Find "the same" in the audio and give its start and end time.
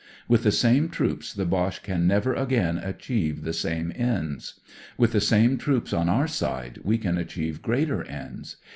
0.41-0.89, 3.43-3.93, 5.11-5.59